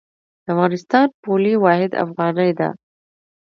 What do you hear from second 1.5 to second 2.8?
واحد افغانۍ ده